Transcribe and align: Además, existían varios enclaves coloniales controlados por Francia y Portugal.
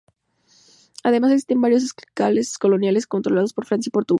Además, 1.03 1.29
existían 1.31 1.61
varios 1.61 1.83
enclaves 1.83 2.57
coloniales 2.57 3.05
controlados 3.05 3.53
por 3.53 3.67
Francia 3.67 3.89
y 3.89 3.91
Portugal. 3.91 4.09